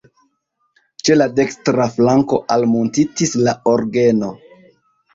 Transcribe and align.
Ĉe 1.07 1.17
la 1.17 1.27
dekstra 1.41 1.87
flanko 1.99 2.41
almuntitis 2.57 3.39
la 3.47 3.57
orgeno. 3.77 4.37